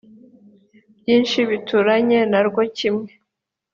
[0.99, 3.11] byinshi bituranye na rwo kimwe